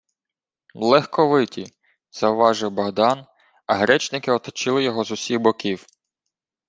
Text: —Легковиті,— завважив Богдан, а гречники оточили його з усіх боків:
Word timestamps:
—Легковиті,— 0.73 1.73
завважив 2.19 2.71
Богдан, 2.71 3.25
а 3.65 3.75
гречники 3.75 4.31
оточили 4.31 4.83
його 4.83 5.03
з 5.03 5.11
усіх 5.11 5.39
боків: 5.39 5.85